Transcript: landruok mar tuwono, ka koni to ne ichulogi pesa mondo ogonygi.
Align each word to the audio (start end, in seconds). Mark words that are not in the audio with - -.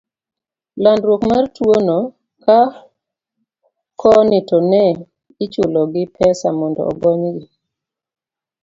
landruok 0.83 1.21
mar 1.31 1.43
tuwono, 1.55 1.97
ka 2.43 2.59
koni 4.01 4.39
to 4.49 4.57
ne 4.71 4.83
ichulogi 5.45 6.03
pesa 6.17 6.47
mondo 6.59 6.81
ogonygi. 6.91 7.47